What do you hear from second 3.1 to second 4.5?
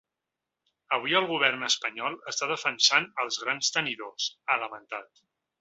els grans tenidors”,